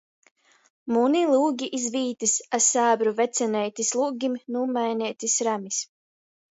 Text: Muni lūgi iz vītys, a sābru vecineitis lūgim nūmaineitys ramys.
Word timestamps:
Muni 0.95 1.21
lūgi 1.33 1.69
iz 1.81 1.85
vītys, 1.97 2.35
a 2.59 2.61
sābru 2.71 3.15
vecineitis 3.23 3.95
lūgim 4.03 4.43
nūmaineitys 4.59 5.41
ramys. 5.53 5.85